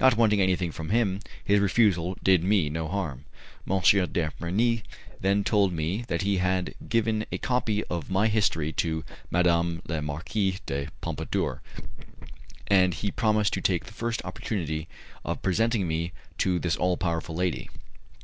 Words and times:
Not 0.00 0.16
wanting 0.16 0.40
anything 0.40 0.72
from 0.72 0.90
him 0.90 1.20
his 1.44 1.60
refusal 1.60 2.16
did 2.20 2.42
me 2.42 2.68
no 2.68 2.88
harm. 2.88 3.26
M. 3.70 3.78
de 3.78 4.32
Bernis 4.40 4.80
then 5.20 5.44
told 5.44 5.72
me 5.72 6.04
that 6.08 6.22
he 6.22 6.38
had 6.38 6.74
given 6.88 7.24
a 7.30 7.38
copy 7.38 7.84
of 7.84 8.10
my 8.10 8.26
history 8.26 8.72
to 8.72 9.04
Madame 9.30 9.80
la 9.86 10.00
Marquise 10.00 10.58
de 10.66 10.88
Pompadour, 11.00 11.62
and 12.66 12.92
he 12.92 13.12
promised 13.12 13.52
to 13.54 13.60
take 13.60 13.84
the 13.84 13.92
first 13.94 14.20
opportunity 14.24 14.88
of 15.24 15.42
presenting 15.42 15.86
me 15.86 16.10
to 16.38 16.58
this 16.58 16.74
all 16.74 16.96
powerful 16.96 17.36
lady. 17.36 17.70